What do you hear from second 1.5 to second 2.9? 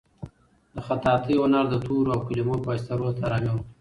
د تورو او کلیمو په